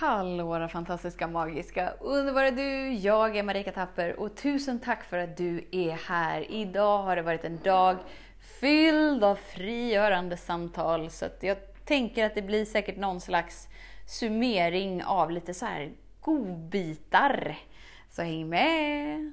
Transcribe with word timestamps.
Hallå 0.00 0.44
våra 0.44 0.68
fantastiska, 0.68 1.26
magiska, 1.26 1.90
underbara 2.00 2.50
du! 2.50 2.92
Jag 2.92 3.36
är 3.36 3.42
Marika 3.42 3.72
Tapper 3.72 4.20
och 4.20 4.36
tusen 4.36 4.80
tack 4.80 5.04
för 5.04 5.18
att 5.18 5.36
du 5.36 5.68
är 5.72 5.90
här. 5.90 6.50
Idag 6.50 7.02
har 7.02 7.16
det 7.16 7.22
varit 7.22 7.44
en 7.44 7.58
dag 7.64 7.96
fylld 8.60 9.24
av 9.24 9.34
frigörande 9.34 10.36
samtal 10.36 11.10
så 11.10 11.24
att 11.26 11.42
jag 11.42 11.56
tänker 11.84 12.26
att 12.26 12.34
det 12.34 12.42
blir 12.42 12.64
säkert 12.64 12.96
någon 12.96 13.20
slags 13.20 13.68
summering 14.06 15.04
av 15.04 15.30
lite 15.30 15.54
så 15.54 15.66
här 15.66 15.92
godbitar. 16.20 17.58
Så 18.10 18.22
häng 18.22 18.48
med! 18.48 19.32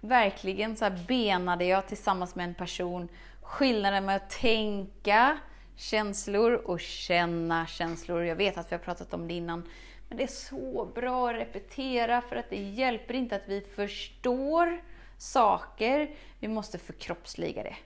verkligen 0.00 0.76
så 0.76 0.84
här 0.84 1.04
benade 1.08 1.64
jag 1.64 1.86
tillsammans 1.86 2.34
med 2.34 2.44
en 2.44 2.54
person 2.54 3.08
skillnaden 3.42 4.04
med 4.04 4.16
att 4.16 4.30
tänka 4.30 5.38
känslor 5.76 6.52
och 6.52 6.80
känna 6.80 7.66
känslor. 7.66 8.24
Jag 8.24 8.36
vet 8.36 8.58
att 8.58 8.72
vi 8.72 8.76
har 8.76 8.82
pratat 8.82 9.14
om 9.14 9.28
det 9.28 9.34
innan, 9.34 9.68
men 10.08 10.18
det 10.18 10.24
är 10.24 10.26
så 10.26 10.88
bra 10.94 11.30
att 11.30 11.36
repetera 11.36 12.20
för 12.20 12.36
att 12.36 12.50
det 12.50 12.62
hjälper 12.62 13.14
inte 13.14 13.36
att 13.36 13.48
vi 13.48 13.60
förstår 13.60 14.82
saker, 15.18 16.10
vi 16.40 16.48
måste 16.48 16.78
förkroppsliga 16.78 17.62
det. 17.62 17.76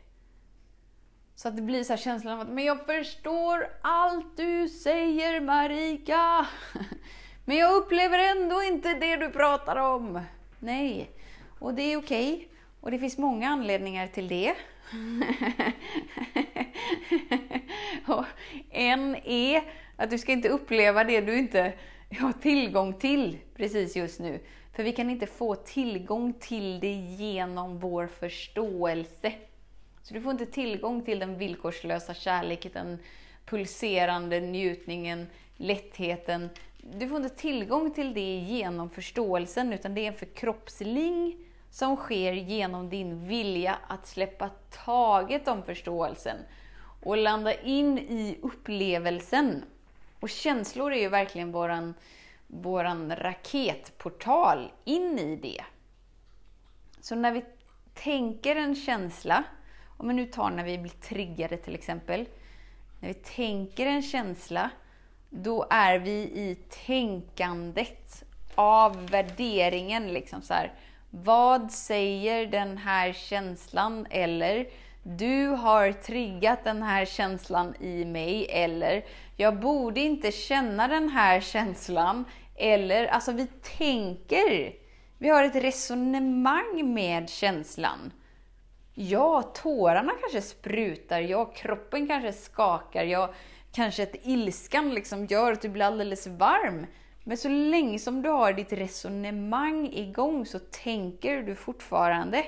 Så 1.35 1.49
att 1.49 1.57
det 1.57 1.63
blir 1.63 1.85
så 1.85 1.93
här 1.93 2.01
känslan 2.01 2.35
av 2.35 2.41
att 2.41 2.49
men 2.49 2.65
jag 2.65 2.87
förstår 2.87 3.69
allt 3.83 4.37
du 4.37 4.69
säger 4.69 5.41
Marika, 5.41 6.47
men 7.45 7.57
jag 7.57 7.75
upplever 7.75 8.19
ändå 8.19 8.63
inte 8.63 8.95
det 8.95 9.17
du 9.17 9.31
pratar 9.31 9.77
om. 9.77 10.21
Nej, 10.59 11.11
och 11.63 11.75
det 11.75 11.83
är 11.83 11.97
okej. 11.97 12.35
Okay. 12.35 12.47
Och 12.81 12.91
det 12.91 12.99
finns 12.99 13.19
många 13.19 13.49
anledningar 13.49 14.07
till 14.07 14.29
det. 14.29 14.55
och 18.07 18.25
en 18.71 19.17
är 19.25 19.63
att 19.97 20.11
du 20.11 20.19
ska 20.19 20.33
inte 20.33 20.49
uppleva 20.49 21.05
det 21.05 21.21
du 21.21 21.39
inte 21.39 21.73
har 22.21 22.33
tillgång 22.33 22.95
till 22.95 23.39
precis 23.57 23.97
just 23.97 24.21
nu. 24.21 24.41
För 24.73 24.83
vi 24.83 24.93
kan 24.93 25.11
inte 25.11 25.27
få 25.27 25.55
tillgång 25.55 26.33
till 26.33 26.81
det 26.81 26.93
genom 26.93 27.79
vår 27.79 28.07
förståelse. 28.07 29.33
Så 30.03 30.15
du 30.15 30.21
får 30.21 30.33
inte 30.33 30.47
tillgång 30.47 31.05
till 31.05 31.19
den 31.19 31.39
villkorslösa 31.39 32.15
kärleken, 32.15 32.73
den 32.75 32.99
pulserande 33.47 34.41
njutningen, 34.41 35.27
lättheten. 35.57 36.49
Du 36.79 37.09
får 37.09 37.17
inte 37.17 37.37
tillgång 37.37 37.95
till 37.95 38.15
det 38.15 38.37
genom 38.39 38.91
förståelsen, 38.91 39.73
utan 39.73 39.95
det 39.95 40.01
är 40.01 40.09
en 40.09 40.19
förkroppsling 40.19 41.37
som 41.73 41.97
sker 41.97 42.33
genom 42.33 42.89
din 42.89 43.27
vilja 43.27 43.79
att 43.87 44.07
släppa 44.07 44.51
taget 44.85 45.49
om 45.49 45.63
förståelsen 45.63 46.37
och 47.03 47.17
landa 47.17 47.55
in 47.55 47.99
i 47.99 48.39
upplevelsen. 48.43 49.65
Och 50.21 50.31
känslor 50.31 50.93
är 50.93 51.01
ju 51.01 51.09
verkligen 51.09 51.53
våran, 51.53 51.95
våran 52.47 53.17
raketportal 53.17 54.73
in 54.85 55.19
i 55.19 55.37
det. 55.37 55.65
Så 57.01 57.15
när 57.15 57.33
vi 57.33 57.45
tänker 57.95 58.57
en 58.57 58.75
känsla, 58.75 59.45
om 59.97 60.09
vi 60.09 60.15
nu 60.15 60.27
tar 60.27 60.51
när 60.51 60.65
vi 60.65 60.79
blir 60.79 60.93
triggade 60.93 61.57
till 61.57 61.75
exempel. 61.75 62.29
När 63.01 63.09
vi 63.09 63.15
tänker 63.15 63.87
en 63.87 64.03
känsla, 64.03 64.71
då 65.31 65.67
är 65.71 65.99
vi 65.99 66.13
i 66.21 66.59
tänkandet 66.87 68.25
av 68.55 69.07
värderingen. 69.07 70.13
Liksom 70.13 70.43
så 70.43 70.55
här, 70.55 70.73
vad 71.15 71.73
säger 71.73 72.47
den 72.47 72.79
här 72.79 73.13
känslan? 73.13 74.07
Eller 74.11 74.67
du 75.03 75.47
har 75.47 75.93
triggat 75.93 76.65
den 76.65 76.83
här 76.83 77.05
känslan 77.05 77.75
i 77.81 78.05
mig. 78.05 78.47
Eller 78.51 79.05
jag 79.37 79.61
borde 79.61 80.01
inte 80.01 80.33
känna 80.33 80.89
den 80.89 81.09
här 81.09 81.41
känslan. 81.41 82.25
Eller, 82.57 83.07
alltså 83.07 83.33
vi 83.33 83.47
tänker. 83.79 84.73
Vi 85.19 85.29
har 85.29 85.45
ett 85.45 85.57
resonemang 85.57 86.95
med 86.95 87.31
känslan. 87.31 88.13
Ja, 88.95 89.43
tårarna 89.43 90.13
kanske 90.21 90.43
sprutar. 90.43 91.21
Ja, 91.21 91.45
kroppen 91.45 92.09
kanske 92.09 92.33
skakar. 92.33 93.05
Ja, 93.05 93.35
kanske 93.73 94.03
att 94.03 94.17
ilskan 94.23 94.95
liksom 94.95 95.27
gör 95.27 95.53
att 95.53 95.63
du 95.63 95.69
blir 95.69 95.85
alldeles 95.85 96.27
varm. 96.27 96.87
Men 97.25 97.37
så 97.37 97.49
länge 97.49 97.99
som 97.99 98.23
du 98.23 98.29
har 98.29 98.53
ditt 98.53 98.73
resonemang 98.73 99.93
igång 99.93 100.47
så 100.47 100.59
tänker 100.59 101.43
du 101.43 101.55
fortfarande 101.55 102.47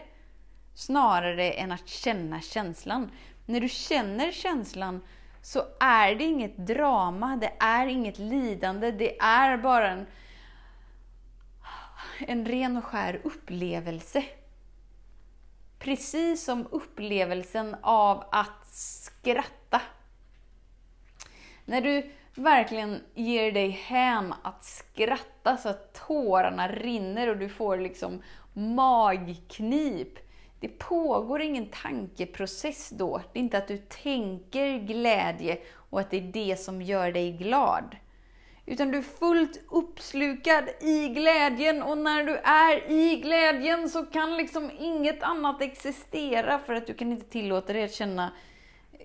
snarare 0.74 1.50
än 1.52 1.72
att 1.72 1.88
känna 1.88 2.40
känslan. 2.40 3.10
När 3.46 3.60
du 3.60 3.68
känner 3.68 4.32
känslan 4.32 5.00
så 5.42 5.62
är 5.80 6.14
det 6.14 6.24
inget 6.24 6.56
drama, 6.56 7.36
det 7.36 7.52
är 7.58 7.86
inget 7.86 8.18
lidande, 8.18 8.90
det 8.90 9.18
är 9.20 9.56
bara 9.56 9.90
en, 9.90 10.06
en 12.18 12.46
ren 12.46 12.76
och 12.76 12.84
skär 12.84 13.20
upplevelse. 13.24 14.24
Precis 15.78 16.44
som 16.44 16.66
upplevelsen 16.70 17.76
av 17.82 18.24
att 18.32 18.66
skratta. 18.66 19.80
När 21.64 21.80
du 21.80 22.10
verkligen 22.34 23.00
ger 23.14 23.52
dig 23.52 23.68
hän 23.68 24.34
att 24.42 24.64
skratta 24.64 25.56
så 25.56 25.68
att 25.68 26.06
tårarna 26.06 26.68
rinner 26.68 27.28
och 27.28 27.36
du 27.36 27.48
får 27.48 27.78
liksom 27.78 28.22
magknip. 28.52 30.18
Det 30.60 30.68
pågår 30.68 31.40
ingen 31.40 31.68
tankeprocess 31.68 32.90
då. 32.90 33.20
Det 33.32 33.38
är 33.38 33.42
inte 33.42 33.58
att 33.58 33.68
du 33.68 33.76
tänker 33.76 34.78
glädje 34.78 35.58
och 35.90 36.00
att 36.00 36.10
det 36.10 36.16
är 36.16 36.32
det 36.32 36.56
som 36.60 36.82
gör 36.82 37.12
dig 37.12 37.32
glad. 37.32 37.96
Utan 38.66 38.90
du 38.90 38.98
är 38.98 39.02
fullt 39.02 39.60
uppslukad 39.70 40.68
i 40.80 41.08
glädjen 41.08 41.82
och 41.82 41.98
när 41.98 42.24
du 42.24 42.36
är 42.36 42.90
i 42.90 43.16
glädjen 43.16 43.88
så 43.88 44.06
kan 44.06 44.36
liksom 44.36 44.70
inget 44.78 45.22
annat 45.22 45.62
existera 45.62 46.58
för 46.58 46.74
att 46.74 46.86
du 46.86 46.94
kan 46.94 47.12
inte 47.12 47.26
tillåta 47.26 47.72
dig 47.72 47.84
att 47.84 47.94
känna 47.94 48.32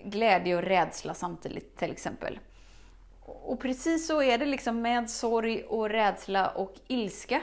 glädje 0.03 0.55
och 0.55 0.63
rädsla 0.63 1.13
samtidigt 1.13 1.77
till 1.77 1.91
exempel. 1.91 2.39
Och 3.29 3.59
precis 3.59 4.07
så 4.07 4.21
är 4.21 4.37
det 4.37 4.45
liksom 4.45 4.81
med 4.81 5.09
sorg 5.09 5.63
och 5.63 5.89
rädsla 5.89 6.47
och 6.47 6.75
ilska. 6.87 7.41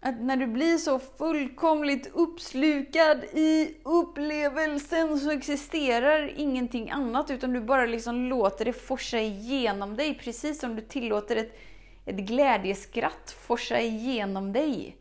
Att 0.00 0.20
när 0.20 0.36
du 0.36 0.46
blir 0.46 0.78
så 0.78 0.98
fullkomligt 0.98 2.10
uppslukad 2.14 3.24
i 3.24 3.74
upplevelsen 3.82 5.20
så 5.20 5.30
existerar 5.30 6.32
ingenting 6.36 6.90
annat 6.90 7.30
utan 7.30 7.52
du 7.52 7.60
bara 7.60 7.86
liksom 7.86 8.28
låter 8.28 8.64
det 8.64 8.72
forsa 8.72 9.18
igenom 9.18 9.96
dig 9.96 10.14
precis 10.14 10.60
som 10.60 10.76
du 10.76 10.82
tillåter 10.82 11.36
ett, 11.36 11.58
ett 12.06 12.16
glädjeskratt 12.16 13.36
forsa 13.46 13.80
igenom 13.80 14.52
dig. 14.52 14.96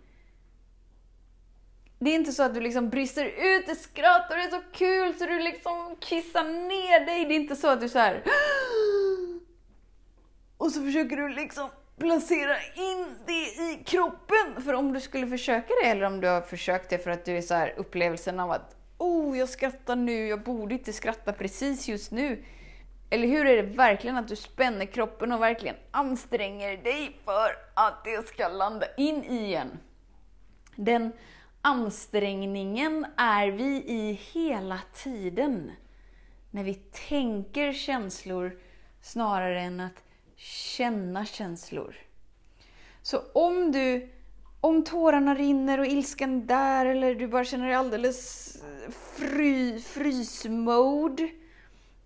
Det 1.99 2.09
är 2.09 2.15
inte 2.15 2.31
så 2.31 2.43
att 2.43 2.53
du 2.53 2.61
liksom 2.61 2.89
brister 2.89 3.25
ut 3.25 3.69
i 3.69 3.75
skratt 3.75 4.31
och 4.31 4.37
det 4.37 4.43
är 4.43 4.49
så 4.49 4.61
kul 4.71 5.13
så 5.13 5.25
du 5.25 5.39
liksom 5.39 5.95
kissar 5.99 6.43
ner 6.43 7.05
dig. 7.05 7.25
Det 7.25 7.33
är 7.33 7.35
inte 7.35 7.55
så 7.55 7.67
att 7.67 7.81
du 7.81 7.89
så 7.89 7.99
här 7.99 8.23
och 10.57 10.71
så 10.71 10.81
försöker 10.81 11.17
du 11.17 11.29
liksom 11.29 11.69
placera 11.97 12.57
in 12.75 13.15
det 13.25 13.63
i 13.63 13.83
kroppen. 13.85 14.63
För 14.63 14.73
om 14.73 14.93
du 14.93 15.01
skulle 15.01 15.27
försöka 15.27 15.73
det, 15.83 15.89
eller 15.89 16.05
om 16.05 16.21
du 16.21 16.27
har 16.27 16.41
försökt 16.41 16.89
det 16.89 16.97
för 16.97 17.11
att 17.11 17.25
du 17.25 17.37
är 17.37 17.41
så 17.41 17.53
här 17.53 17.73
upplevelsen 17.77 18.39
av 18.39 18.51
att 18.51 18.75
oh, 18.97 19.37
jag 19.37 19.49
skrattar 19.49 19.95
nu, 19.95 20.27
jag 20.27 20.43
borde 20.43 20.73
inte 20.73 20.93
skratta 20.93 21.33
precis 21.33 21.87
just 21.87 22.11
nu. 22.11 22.43
Eller 23.09 23.27
hur 23.27 23.45
är 23.45 23.63
det 23.63 23.75
verkligen 23.75 24.17
att 24.17 24.27
du 24.27 24.35
spänner 24.35 24.85
kroppen 24.85 25.31
och 25.31 25.41
verkligen 25.41 25.75
anstränger 25.91 26.77
dig 26.77 27.19
för 27.25 27.55
att 27.73 28.03
det 28.03 28.27
ska 28.27 28.47
landa 28.47 28.85
in 28.97 29.23
i 29.23 29.53
en? 29.53 29.79
Den 30.75 31.11
ansträngningen 31.61 33.05
är 33.17 33.47
vi 33.47 33.83
i 33.87 34.19
hela 34.33 34.79
tiden. 34.93 35.71
När 36.51 36.63
vi 36.63 36.73
tänker 36.73 37.73
känslor 37.73 38.59
snarare 39.01 39.61
än 39.61 39.79
att 39.79 40.04
känna 40.35 41.25
känslor. 41.25 41.95
Så 43.01 43.21
om 43.33 43.71
du 43.71 44.09
om 44.61 44.83
tårarna 44.83 45.35
rinner 45.35 45.79
och 45.79 45.85
ilskan 45.85 46.41
är 46.41 46.45
där 46.45 46.85
eller 46.85 47.15
du 47.15 47.27
bara 47.27 47.45
känner 47.45 47.65
dig 47.65 47.75
alldeles 47.75 48.57
fry, 49.15 49.79
frysmode. 49.79 51.29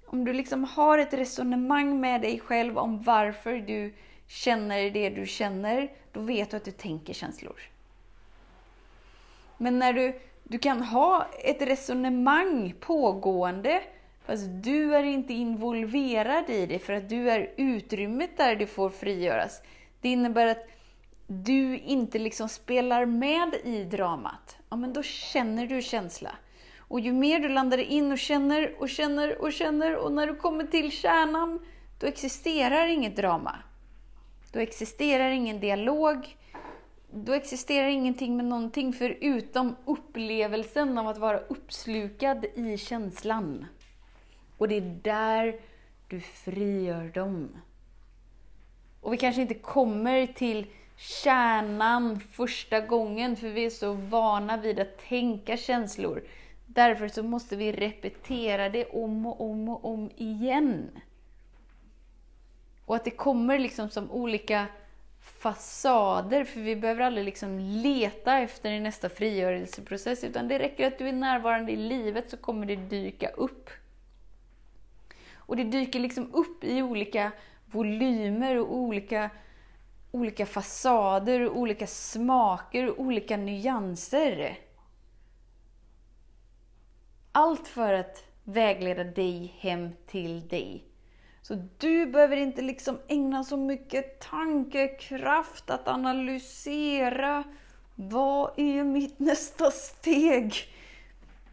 Om 0.05 0.25
du 0.25 0.33
liksom 0.33 0.63
har 0.63 0.97
ett 0.97 1.13
resonemang 1.13 2.01
med 2.01 2.21
dig 2.21 2.39
själv 2.39 2.77
om 2.77 3.01
varför 3.01 3.57
du 3.57 3.93
känner 4.27 4.91
det 4.91 5.09
du 5.09 5.25
känner, 5.25 5.91
då 6.11 6.19
vet 6.19 6.51
du 6.51 6.57
att 6.57 6.65
du 6.65 6.71
tänker 6.71 7.13
känslor. 7.13 7.61
Men 9.57 9.79
när 9.79 9.93
du, 9.93 10.19
du 10.43 10.57
kan 10.57 10.81
ha 10.81 11.27
ett 11.43 11.61
resonemang 11.61 12.73
pågående, 12.79 13.81
fast 14.29 14.47
du 14.63 14.95
är 14.95 15.03
inte 15.03 15.33
involverad 15.33 16.49
i 16.49 16.65
det 16.65 16.79
för 16.79 16.93
att 16.93 17.09
du 17.09 17.29
är 17.29 17.53
utrymmet 17.57 18.37
där 18.37 18.55
det 18.55 18.67
får 18.67 18.89
frigöras. 18.89 19.61
Det 20.01 20.09
innebär 20.09 20.47
att 20.47 20.67
du 21.27 21.77
inte 21.77 22.19
liksom 22.19 22.49
spelar 22.49 23.05
med 23.05 23.55
i 23.63 23.83
dramat. 23.83 24.57
Ja, 24.69 24.75
men 24.75 24.93
då 24.93 25.03
känner 25.03 25.67
du 25.67 25.81
känsla. 25.81 26.31
Och 26.77 26.99
ju 26.99 27.13
mer 27.13 27.39
du 27.39 27.49
landar 27.49 27.77
in 27.77 28.11
och 28.11 28.17
känner 28.17 28.75
och 28.81 28.89
känner 28.89 29.41
och 29.41 29.53
känner 29.53 29.95
och 29.95 30.11
när 30.11 30.27
du 30.27 30.35
kommer 30.35 30.63
till 30.63 30.91
kärnan, 30.91 31.59
då 31.99 32.07
existerar 32.07 32.87
inget 32.87 33.15
drama. 33.15 33.55
Då 34.51 34.59
existerar 34.59 35.29
ingen 35.29 35.59
dialog. 35.59 36.37
Då 37.11 37.33
existerar 37.33 37.87
ingenting 37.87 38.37
med 38.37 38.45
någonting 38.45 38.93
förutom 38.93 39.75
upplevelsen 39.85 40.97
av 40.97 41.07
att 41.07 41.17
vara 41.17 41.39
uppslukad 41.39 42.45
i 42.55 42.77
känslan. 42.77 43.65
Och 44.59 44.67
det 44.67 44.77
är 44.77 44.99
där 45.03 45.55
du 46.07 46.19
frigör 46.19 47.11
dem. 47.13 47.49
Och 49.01 49.13
vi 49.13 49.17
kanske 49.17 49.41
inte 49.41 49.53
kommer 49.53 50.27
till 50.27 50.67
kärnan 50.95 52.19
första 52.19 52.79
gången, 52.79 53.35
för 53.35 53.49
vi 53.49 53.65
är 53.65 53.69
så 53.69 53.93
vana 53.93 54.57
vid 54.57 54.79
att 54.79 54.97
tänka 54.97 55.57
känslor. 55.57 56.23
Därför 56.65 57.07
så 57.07 57.23
måste 57.23 57.55
vi 57.55 57.71
repetera 57.71 58.69
det 58.69 58.85
om 58.85 59.25
och 59.25 59.41
om 59.41 59.69
och 59.69 59.85
om 59.85 60.09
igen. 60.17 60.89
Och 62.85 62.95
att 62.95 63.05
det 63.05 63.11
kommer 63.11 63.59
liksom 63.59 63.89
som 63.89 64.11
olika 64.11 64.65
fasader, 65.19 66.43
för 66.43 66.59
vi 66.59 66.75
behöver 66.75 67.01
aldrig 67.01 67.25
liksom 67.25 67.59
leta 67.59 68.37
efter 68.37 68.71
i 68.71 68.79
nästa 68.79 69.09
frigörelseprocess, 69.09 70.23
utan 70.23 70.47
det 70.47 70.59
räcker 70.59 70.87
att 70.87 70.97
du 70.97 71.07
är 71.07 71.13
närvarande 71.13 71.71
i 71.71 71.75
livet 71.75 72.29
så 72.29 72.37
kommer 72.37 72.65
det 72.65 72.75
dyka 72.75 73.29
upp. 73.29 73.69
Och 75.49 75.55
det 75.55 75.63
dyker 75.63 75.99
liksom 75.99 76.33
upp 76.33 76.63
i 76.63 76.81
olika 76.81 77.31
volymer 77.65 78.59
och 78.59 78.75
olika, 78.75 79.29
olika 80.11 80.45
fasader, 80.45 81.49
och 81.49 81.57
olika 81.57 81.87
smaker 81.87 82.89
och 82.89 82.99
olika 82.99 83.37
nyanser. 83.37 84.57
Allt 87.31 87.67
för 87.67 87.93
att 87.93 88.23
vägleda 88.43 89.03
dig 89.03 89.55
hem 89.59 89.89
till 90.07 90.47
dig. 90.47 90.83
Så 91.41 91.67
du 91.77 92.05
behöver 92.05 92.37
inte 92.37 92.61
liksom 92.61 92.97
ägna 93.07 93.43
så 93.43 93.57
mycket 93.57 94.19
tankekraft 94.19 95.69
att 95.69 95.87
analysera 95.87 97.43
vad 97.95 98.51
är 98.57 98.83
mitt 98.83 99.19
nästa 99.19 99.71
steg? 99.71 100.53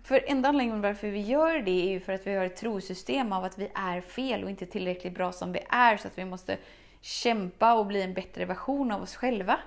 För 0.07 0.25
enda 0.27 0.49
anledningen 0.49 0.81
varför 0.81 1.09
vi 1.09 1.21
gör 1.21 1.59
det 1.59 1.71
är 1.71 1.89
ju 1.89 2.01
för 2.01 2.13
att 2.13 2.27
vi 2.27 2.35
har 2.35 2.45
ett 2.45 2.57
trosystem 2.57 3.33
av 3.33 3.45
att 3.45 3.59
vi 3.59 3.69
är 3.75 4.01
fel 4.01 4.45
och 4.45 4.51
inte 4.51 4.67
tillräckligt 4.67 5.15
bra 5.15 5.33
som 5.33 5.53
vi 5.53 5.61
är, 5.69 5.97
så 5.97 6.09
att 6.09 6.19
vi 6.19 6.25
måste 6.25 6.59
kämpa 7.01 7.75
och 7.75 7.87
bli 7.87 8.03
en 8.03 8.15
bättre 8.15 8.45
version 8.45 8.93
av 8.93 9.03
oss 9.03 9.17
själva. 9.17 9.59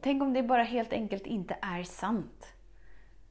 Tänk 0.00 0.22
om 0.22 0.32
det 0.32 0.42
bara 0.42 0.62
helt 0.62 0.92
enkelt 0.92 1.26
inte 1.26 1.56
är 1.62 1.82
sant. 1.82 2.46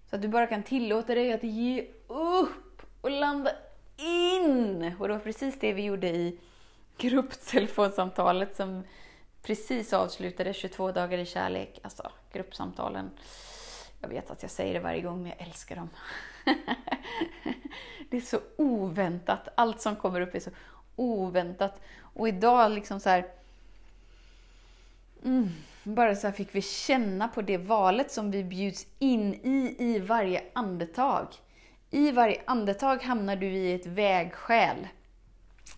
Så 0.09 0.15
att 0.15 0.21
du 0.21 0.27
bara 0.27 0.47
kan 0.47 0.63
tillåta 0.63 1.15
dig 1.15 1.33
att 1.33 1.43
ge 1.43 1.87
upp 2.07 2.81
och 3.01 3.11
landa 3.11 3.51
in! 3.97 4.95
Och 4.99 5.07
det 5.07 5.13
var 5.13 5.19
precis 5.19 5.59
det 5.59 5.73
vi 5.73 5.83
gjorde 5.83 6.07
i 6.07 6.39
grupptelefonsamtalet 6.97 8.55
som 8.55 8.83
precis 9.41 9.93
avslutades, 9.93 10.57
22 10.57 10.91
dagar 10.91 11.17
i 11.17 11.25
kärlek. 11.25 11.79
Alltså, 11.83 12.11
gruppsamtalen. 12.31 13.09
Jag 14.05 14.09
vet 14.09 14.31
att 14.31 14.41
jag 14.41 14.51
säger 14.51 14.73
det 14.73 14.79
varje 14.79 15.01
gång, 15.01 15.21
men 15.21 15.33
jag 15.37 15.47
älskar 15.47 15.75
dem. 15.75 15.89
det 18.09 18.17
är 18.17 18.21
så 18.21 18.39
oväntat. 18.57 19.47
Allt 19.55 19.81
som 19.81 19.95
kommer 19.95 20.21
upp 20.21 20.35
är 20.35 20.39
så 20.39 20.49
oväntat. 20.95 21.81
Och 21.99 22.27
idag 22.27 22.71
liksom 22.71 22.99
så 22.99 23.09
här... 23.09 23.25
Mm, 25.23 25.49
bara 25.83 26.15
så 26.15 26.31
fick 26.31 26.55
vi 26.55 26.61
känna 26.61 27.27
på 27.27 27.41
det 27.41 27.57
valet 27.57 28.11
som 28.11 28.31
vi 28.31 28.43
bjuds 28.43 28.87
in 28.99 29.33
i, 29.33 29.75
i 29.79 29.99
varje 29.99 30.43
andetag. 30.53 31.27
I 31.91 32.11
varje 32.11 32.41
andetag 32.45 33.03
hamnar 33.03 33.35
du 33.35 33.47
i 33.47 33.73
ett 33.73 33.85
vägskäl. 33.85 34.87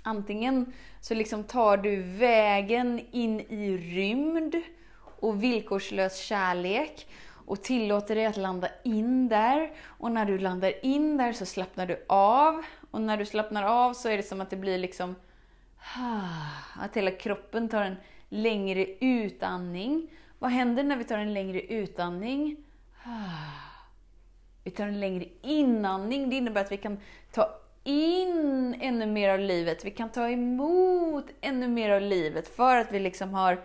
Antingen 0.01 0.73
så 1.01 1.13
liksom 1.13 1.43
tar 1.43 1.77
du 1.77 2.01
vägen 2.01 3.01
in 3.11 3.39
i 3.39 3.77
rymd 3.77 4.55
och 5.19 5.43
villkorslös 5.43 6.17
kärlek 6.17 7.07
och 7.47 7.63
tillåter 7.63 8.15
dig 8.15 8.25
att 8.25 8.37
landa 8.37 8.69
in 8.83 9.27
där. 9.27 9.71
Och 9.85 10.11
när 10.11 10.25
du 10.25 10.37
landar 10.37 10.85
in 10.85 11.17
där 11.17 11.33
så 11.33 11.45
slappnar 11.45 11.85
du 11.85 12.05
av. 12.09 12.63
Och 12.91 13.01
när 13.01 13.17
du 13.17 13.25
slappnar 13.25 13.63
av 13.63 13.93
så 13.93 14.09
är 14.09 14.17
det 14.17 14.23
som 14.23 14.41
att 14.41 14.49
det 14.49 14.55
blir 14.55 14.77
liksom 14.77 15.15
att 16.79 16.97
hela 16.97 17.11
kroppen 17.11 17.69
tar 17.69 17.81
en 17.81 17.95
längre 18.29 18.85
utandning. 18.99 20.11
Vad 20.39 20.51
händer 20.51 20.83
när 20.83 20.97
vi 20.97 21.03
tar 21.03 21.17
en 21.17 21.33
längre 21.33 21.61
utandning? 21.61 22.57
Vi 24.63 24.71
tar 24.71 24.87
en 24.87 24.99
längre 24.99 25.25
inandning. 25.41 26.29
Det 26.29 26.35
innebär 26.35 26.61
att 26.61 26.71
vi 26.71 26.77
kan 26.77 26.99
ta 27.31 27.59
in 27.83 28.75
ännu 28.79 29.05
mer 29.05 29.29
av 29.29 29.39
livet. 29.39 29.85
Vi 29.85 29.91
kan 29.91 30.09
ta 30.09 30.29
emot 30.29 31.25
ännu 31.41 31.67
mer 31.67 31.89
av 31.89 32.01
livet 32.01 32.55
för 32.55 32.75
att 32.75 32.91
vi 32.91 32.99
liksom 32.99 33.33
har 33.33 33.61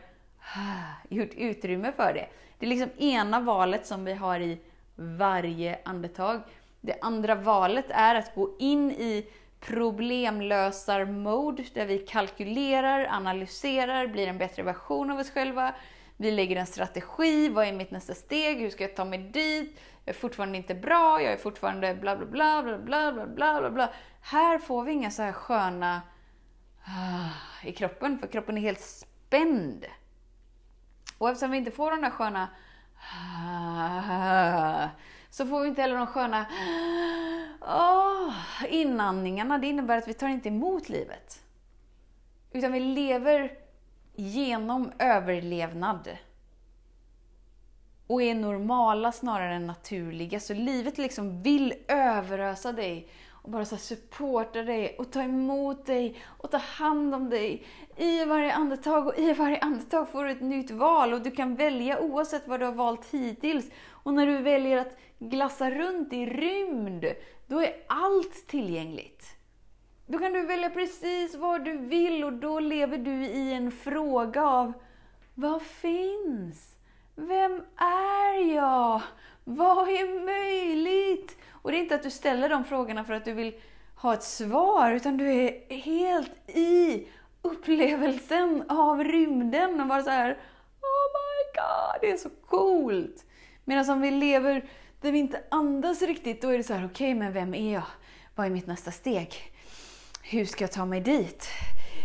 gjort 1.08 1.34
utrymme 1.36 1.92
för 1.92 2.14
det. 2.14 2.28
Det 2.58 2.66
är 2.66 2.70
liksom 2.70 2.90
ena 2.98 3.40
valet 3.40 3.86
som 3.86 4.04
vi 4.04 4.12
har 4.12 4.40
i 4.40 4.58
varje 4.94 5.78
andetag. 5.84 6.40
Det 6.80 6.98
andra 7.00 7.34
valet 7.34 7.86
är 7.88 8.14
att 8.14 8.34
gå 8.34 8.56
in 8.58 8.90
i 8.90 9.26
problemlösar-mode, 9.60 11.64
där 11.74 11.86
vi 11.86 11.98
kalkylerar, 11.98 13.06
analyserar, 13.10 14.06
blir 14.06 14.28
en 14.28 14.38
bättre 14.38 14.62
version 14.62 15.10
av 15.10 15.18
oss 15.18 15.30
själva. 15.30 15.74
Vi 16.16 16.30
lägger 16.30 16.56
en 16.56 16.66
strategi, 16.66 17.48
vad 17.48 17.66
är 17.66 17.72
mitt 17.72 17.90
nästa 17.90 18.14
steg, 18.14 18.60
hur 18.60 18.70
ska 18.70 18.84
jag 18.84 18.96
ta 18.96 19.04
mig 19.04 19.18
dit? 19.18 19.80
Jag 20.04 20.14
är 20.14 20.18
fortfarande 20.18 20.58
inte 20.58 20.74
bra, 20.74 21.22
jag 21.22 21.32
är 21.32 21.36
fortfarande 21.36 21.94
bla 21.94 22.16
bla 22.16 22.26
bla 22.26 22.62
bla 22.62 22.62
bla 22.62 23.12
bla 23.12 23.26
bla 23.26 23.60
bla 23.60 23.70
bla. 23.70 23.92
Här 24.20 24.58
får 24.58 24.84
vi 24.84 24.92
inga 24.92 25.10
så 25.10 25.22
här 25.22 25.32
sköna 25.32 26.02
i 27.64 27.72
kroppen, 27.72 28.18
för 28.18 28.26
kroppen 28.26 28.58
är 28.58 28.62
helt 28.62 28.80
spänd. 28.80 29.86
Och 31.22 31.28
eftersom 31.28 31.50
vi 31.50 31.58
inte 31.58 31.70
får 31.70 31.90
de 31.90 32.00
där 32.00 32.10
sköna 32.10 32.48
så 35.30 35.46
får 35.46 35.60
vi 35.60 35.68
inte 35.68 35.82
heller 35.82 35.96
de 35.96 36.06
sköna 36.06 36.46
oh, 37.60 38.34
inandningarna. 38.68 39.58
Det 39.58 39.66
innebär 39.66 39.98
att 39.98 40.08
vi 40.08 40.14
tar 40.14 40.28
inte 40.28 40.48
emot 40.48 40.88
livet. 40.88 41.42
Utan 42.52 42.72
vi 42.72 42.80
lever 42.80 43.52
genom 44.14 44.92
överlevnad. 44.98 46.18
Och 48.06 48.22
är 48.22 48.34
normala 48.34 49.12
snarare 49.12 49.54
än 49.54 49.66
naturliga. 49.66 50.40
Så 50.40 50.54
livet 50.54 50.98
liksom 50.98 51.42
vill 51.42 51.74
överösa 51.88 52.72
dig 52.72 53.08
och 53.42 53.50
bara 53.50 53.64
så 53.64 53.76
supporta 53.76 54.62
dig 54.62 54.96
och 54.98 55.10
ta 55.10 55.22
emot 55.22 55.86
dig 55.86 56.22
och 56.26 56.50
ta 56.50 56.56
hand 56.56 57.14
om 57.14 57.30
dig 57.30 57.64
i 57.96 58.24
varje 58.24 58.52
andetag. 58.52 59.06
Och 59.06 59.18
i 59.18 59.32
varje 59.32 59.58
andetag 59.58 60.08
får 60.08 60.24
du 60.24 60.30
ett 60.30 60.40
nytt 60.40 60.70
val 60.70 61.12
och 61.12 61.20
du 61.20 61.30
kan 61.30 61.54
välja 61.54 62.00
oavsett 62.00 62.48
vad 62.48 62.60
du 62.60 62.66
har 62.66 62.72
valt 62.72 63.06
hittills. 63.10 63.70
Och 63.88 64.14
när 64.14 64.26
du 64.26 64.38
väljer 64.38 64.78
att 64.78 64.98
glassa 65.18 65.70
runt 65.70 66.12
i 66.12 66.26
rymd, 66.26 67.04
då 67.46 67.62
är 67.62 67.74
allt 67.86 68.46
tillgängligt. 68.46 69.26
Då 70.06 70.18
kan 70.18 70.32
du 70.32 70.46
välja 70.46 70.70
precis 70.70 71.34
vad 71.34 71.64
du 71.64 71.78
vill 71.78 72.24
och 72.24 72.32
då 72.32 72.60
lever 72.60 72.98
du 72.98 73.24
i 73.24 73.52
en 73.52 73.72
fråga 73.72 74.46
av 74.46 74.72
Vad 75.34 75.62
finns? 75.62 76.76
Vem 77.14 77.62
är 77.76 78.54
jag? 78.54 79.02
Vad 79.44 79.88
är 79.88 80.24
möjligt? 80.24 81.36
Och 81.62 81.70
det 81.70 81.76
är 81.76 81.80
inte 81.80 81.94
att 81.94 82.02
du 82.02 82.10
ställer 82.10 82.48
de 82.48 82.64
frågorna 82.64 83.04
för 83.04 83.14
att 83.14 83.24
du 83.24 83.32
vill 83.32 83.54
ha 83.96 84.14
ett 84.14 84.22
svar, 84.22 84.92
utan 84.92 85.16
du 85.16 85.32
är 85.32 85.74
helt 85.74 86.50
i 86.50 87.06
upplevelsen 87.42 88.64
av 88.68 89.04
rymden 89.04 89.80
och 89.80 89.86
bara 89.86 90.02
så 90.02 90.10
här 90.10 90.30
Oh 90.80 91.08
my 91.12 91.60
god, 91.60 92.00
det 92.00 92.10
är 92.10 92.16
så 92.16 92.30
coolt! 92.46 93.24
Medan 93.64 93.90
om 93.90 94.00
vi 94.00 94.10
lever 94.10 94.64
där 95.00 95.12
vi 95.12 95.18
inte 95.18 95.42
andas 95.50 96.02
riktigt, 96.02 96.42
då 96.42 96.48
är 96.48 96.56
det 96.56 96.64
så 96.64 96.74
här, 96.74 96.86
okej, 96.86 97.10
okay, 97.10 97.14
men 97.14 97.32
vem 97.32 97.54
är 97.54 97.72
jag? 97.72 97.82
Vad 98.34 98.46
är 98.46 98.50
mitt 98.50 98.66
nästa 98.66 98.90
steg? 98.90 99.34
Hur 100.22 100.44
ska 100.44 100.64
jag 100.64 100.72
ta 100.72 100.84
mig 100.84 101.00
dit? 101.00 101.48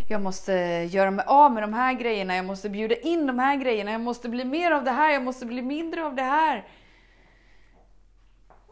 Jag 0.09 0.21
måste 0.21 0.53
göra 0.89 1.11
mig 1.11 1.25
av 1.27 1.51
med 1.51 1.63
de 1.63 1.73
här 1.73 1.93
grejerna, 1.93 2.35
jag 2.35 2.45
måste 2.45 2.69
bjuda 2.69 2.95
in 2.95 3.27
de 3.27 3.39
här 3.39 3.55
grejerna, 3.55 3.91
jag 3.91 4.01
måste 4.01 4.29
bli 4.29 4.45
mer 4.45 4.71
av 4.71 4.83
det 4.83 4.91
här, 4.91 5.13
jag 5.13 5.23
måste 5.23 5.45
bli 5.45 5.61
mindre 5.61 6.05
av 6.05 6.15
det 6.15 6.23
här. 6.23 6.65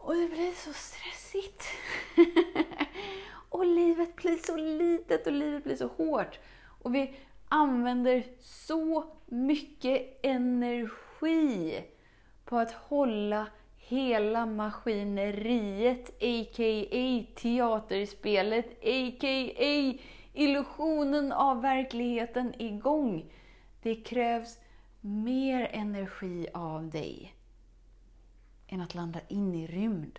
Och 0.06 0.14
det 0.16 0.28
blir 0.28 0.52
så 0.52 0.72
stressigt. 0.72 1.64
Och 3.48 3.66
livet 3.66 4.16
blir 4.16 4.36
så 4.36 4.56
litet 4.56 5.26
och 5.26 5.32
livet 5.32 5.64
blir 5.64 5.76
så 5.76 5.86
hårt. 5.86 6.38
Och 6.82 6.94
vi 6.94 7.14
använder 7.48 8.24
så 8.40 9.04
mycket 9.26 10.20
energi 10.22 11.84
på 12.44 12.58
att 12.58 12.72
hålla 12.72 13.46
hela 13.76 14.46
maskineriet, 14.46 16.08
a.k.a. 16.08 17.24
teaterspelet, 17.34 18.66
a.k.a. 18.82 19.94
illusionen 20.32 21.32
av 21.32 21.62
verkligheten 21.62 22.54
igång. 22.62 23.32
Det 23.82 23.94
krävs 23.94 24.58
mer 25.00 25.70
energi 25.72 26.46
av 26.52 26.90
dig 26.90 27.35
än 28.68 28.80
att 28.80 28.94
landa 28.94 29.20
in 29.28 29.54
i 29.54 29.66
rymd 29.66 30.18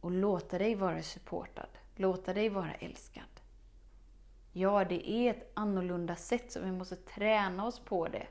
och 0.00 0.10
låta 0.10 0.58
dig 0.58 0.74
vara 0.74 1.02
supportad, 1.02 1.68
låta 1.96 2.34
dig 2.34 2.48
vara 2.48 2.74
älskad. 2.74 3.24
Ja, 4.52 4.84
det 4.84 5.10
är 5.10 5.30
ett 5.30 5.50
annorlunda 5.54 6.16
sätt, 6.16 6.52
så 6.52 6.60
vi 6.60 6.72
måste 6.72 6.96
träna 6.96 7.66
oss 7.66 7.78
på 7.78 8.08
det. 8.08 8.26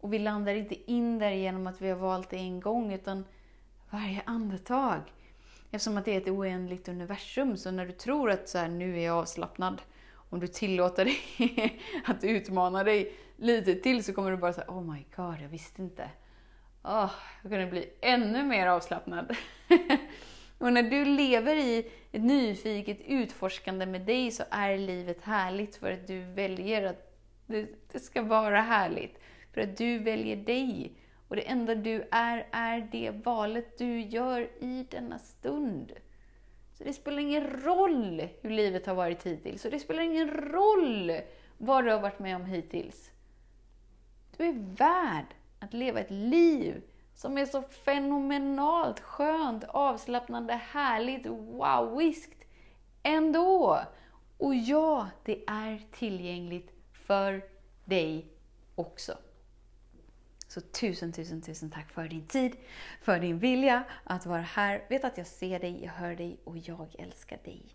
Och 0.00 0.12
vi 0.12 0.18
landar 0.18 0.54
inte 0.54 0.90
in 0.90 1.18
där 1.18 1.30
genom 1.30 1.66
att 1.66 1.80
vi 1.80 1.88
har 1.88 1.96
valt 1.96 2.30
det 2.30 2.36
en 2.36 2.60
gång, 2.60 2.92
utan 2.92 3.24
varje 3.90 4.22
andetag. 4.26 5.00
Eftersom 5.70 5.96
att 5.96 6.04
det 6.04 6.14
är 6.14 6.20
ett 6.20 6.28
oändligt 6.28 6.88
universum, 6.88 7.56
så 7.56 7.70
när 7.70 7.86
du 7.86 7.92
tror 7.92 8.30
att 8.30 8.48
så 8.48 8.58
här, 8.58 8.68
nu 8.68 8.98
är 8.98 9.04
jag 9.04 9.16
avslappnad, 9.16 9.82
om 10.12 10.40
du 10.40 10.46
tillåter 10.46 11.04
dig 11.04 11.80
att 12.06 12.24
utmana 12.24 12.84
dig 12.84 13.12
lite 13.36 13.74
till 13.74 14.04
så 14.04 14.12
kommer 14.12 14.30
du 14.30 14.36
bara 14.36 14.52
säga 14.52 14.70
Oh 14.70 14.92
my 14.92 15.04
god, 15.16 15.36
jag 15.42 15.48
visste 15.48 15.82
inte. 15.82 16.10
Oh, 16.82 17.12
jag 17.42 17.52
kunde 17.52 17.66
bli 17.66 17.90
ännu 18.00 18.42
mer 18.42 18.66
avslappnad. 18.66 19.36
och 20.58 20.72
när 20.72 20.82
du 20.82 21.04
lever 21.04 21.56
i 21.56 21.90
ett 22.12 22.22
nyfiket 22.22 23.00
utforskande 23.00 23.86
med 23.86 24.00
dig 24.00 24.30
så 24.30 24.44
är 24.50 24.78
livet 24.78 25.22
härligt 25.22 25.76
för 25.76 25.92
att 25.92 26.06
du 26.06 26.20
väljer 26.20 26.82
att 26.82 27.10
det 27.92 28.00
ska 28.00 28.22
vara 28.22 28.60
härligt. 28.60 29.18
För 29.52 29.60
att 29.60 29.76
du 29.76 29.98
väljer 29.98 30.36
dig. 30.36 30.92
Och 31.28 31.36
det 31.36 31.42
enda 31.42 31.74
du 31.74 32.08
är, 32.10 32.46
är 32.50 32.88
det 32.92 33.10
valet 33.10 33.78
du 33.78 34.00
gör 34.00 34.50
i 34.60 34.86
denna 34.90 35.18
stund. 35.18 35.92
Så 36.74 36.84
det 36.84 36.92
spelar 36.92 37.18
ingen 37.18 37.62
roll 37.62 38.28
hur 38.42 38.50
livet 38.50 38.86
har 38.86 38.94
varit 38.94 39.26
hittills. 39.26 39.64
Och 39.64 39.70
det 39.70 39.78
spelar 39.78 40.02
ingen 40.02 40.30
roll 40.30 41.12
vad 41.58 41.84
du 41.84 41.90
har 41.90 42.00
varit 42.00 42.18
med 42.18 42.36
om 42.36 42.44
hittills. 42.44 43.10
Du 44.36 44.44
är 44.44 44.76
värd 44.76 45.26
att 45.60 45.74
leva 45.74 46.00
ett 46.00 46.10
liv 46.10 46.82
som 47.14 47.38
är 47.38 47.46
så 47.46 47.62
fenomenalt 47.62 49.00
skönt, 49.00 49.64
avslappnande, 49.64 50.54
härligt, 50.54 51.26
wowiskt 51.26 52.44
ändå. 53.02 53.80
Och 54.38 54.54
ja, 54.54 55.08
det 55.24 55.44
är 55.46 55.82
tillgängligt 55.92 56.72
för 56.92 57.42
dig 57.84 58.26
också. 58.74 59.18
Så 60.48 60.60
tusen, 60.60 61.12
tusen, 61.12 61.42
tusen 61.42 61.70
tack 61.70 61.90
för 61.90 62.08
din 62.08 62.26
tid, 62.26 62.56
för 63.02 63.20
din 63.20 63.38
vilja 63.38 63.84
att 64.04 64.26
vara 64.26 64.40
här. 64.40 64.86
Vet 64.88 65.04
att 65.04 65.18
jag 65.18 65.26
ser 65.26 65.58
dig, 65.58 65.84
jag 65.84 65.92
hör 65.92 66.16
dig 66.16 66.40
och 66.44 66.58
jag 66.58 66.96
älskar 66.98 67.38
dig. 67.44 67.66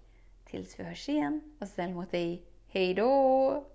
Tills 0.46 0.80
vi 0.80 0.84
hörs 0.84 1.10
igen, 1.10 1.56
var 1.60 1.68
snäll 1.68 1.94
mot 1.94 2.12
dig. 2.12 2.46
Hejdå! 2.68 3.75